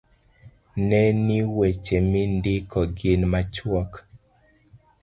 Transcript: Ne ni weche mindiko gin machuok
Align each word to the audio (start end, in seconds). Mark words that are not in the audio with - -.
Ne 0.87 1.01
ni 1.25 1.37
weche 1.55 1.97
mindiko 2.11 2.79
gin 2.97 3.21
machuok 3.31 3.91